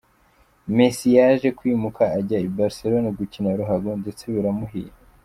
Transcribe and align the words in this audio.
Messi 0.75 1.07
yaje 1.17 1.47
kwimuka 1.57 2.03
ajya 2.17 2.37
i 2.47 2.49
Barcelona 2.57 3.09
gukina 3.19 3.49
ruhago 3.59 3.89
ndetse 4.01 4.23
biramuhira. 4.33 4.93